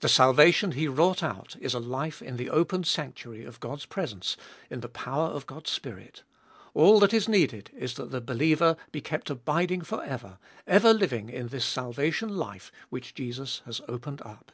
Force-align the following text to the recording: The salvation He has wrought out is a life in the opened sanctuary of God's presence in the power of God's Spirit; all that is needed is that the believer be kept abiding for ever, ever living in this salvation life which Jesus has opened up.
The 0.00 0.10
salvation 0.10 0.72
He 0.72 0.84
has 0.84 0.92
wrought 0.92 1.22
out 1.22 1.56
is 1.60 1.72
a 1.72 1.78
life 1.80 2.20
in 2.20 2.36
the 2.36 2.50
opened 2.50 2.86
sanctuary 2.86 3.46
of 3.46 3.58
God's 3.58 3.86
presence 3.86 4.36
in 4.68 4.80
the 4.80 4.88
power 4.90 5.28
of 5.28 5.46
God's 5.46 5.70
Spirit; 5.70 6.24
all 6.74 7.00
that 7.00 7.14
is 7.14 7.26
needed 7.26 7.70
is 7.74 7.94
that 7.94 8.10
the 8.10 8.20
believer 8.20 8.76
be 8.92 9.00
kept 9.00 9.30
abiding 9.30 9.80
for 9.80 10.04
ever, 10.04 10.36
ever 10.66 10.92
living 10.92 11.30
in 11.30 11.48
this 11.48 11.64
salvation 11.64 12.28
life 12.36 12.70
which 12.90 13.14
Jesus 13.14 13.62
has 13.64 13.80
opened 13.88 14.20
up. 14.20 14.52